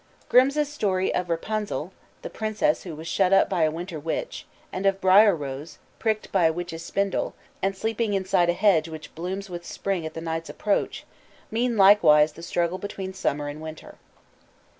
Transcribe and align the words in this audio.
Grimms' 0.29 0.67
story 0.67 1.13
of 1.13 1.29
Rapunzel, 1.29 1.93
the 2.23 2.29
princess 2.31 2.81
who 2.85 2.95
was 2.95 3.07
shut 3.07 3.31
up 3.31 3.47
by 3.47 3.61
a 3.65 3.69
winter 3.69 3.99
witch, 3.99 4.47
and 4.73 4.87
of 4.87 4.99
Briar 4.99 5.35
Rose, 5.35 5.77
pricked 5.99 6.31
by 6.31 6.45
a 6.45 6.51
witch's 6.51 6.83
spindle, 6.83 7.35
and 7.61 7.77
sleeping 7.77 8.15
inside 8.15 8.49
a 8.49 8.53
hedge 8.53 8.89
which 8.89 9.13
blooms 9.13 9.47
with 9.47 9.63
spring 9.63 10.03
at 10.03 10.15
the 10.15 10.19
knight's 10.21 10.49
approach, 10.49 11.05
mean 11.51 11.77
likewise 11.77 12.31
the 12.33 12.41
struggle 12.41 12.79
between 12.79 13.13
summer 13.13 13.47
and 13.47 13.61
winter. 13.61 13.99